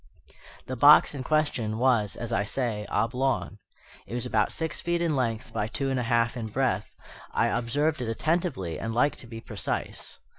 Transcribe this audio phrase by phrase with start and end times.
[0.65, 3.59] The box in question was, as I say, oblong.
[4.07, 6.95] It was about six feet in length by two and a half in breadth:
[7.35, 10.17] I observed it attentively and like to be precise.